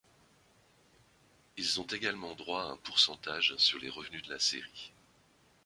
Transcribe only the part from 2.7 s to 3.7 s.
pourcentage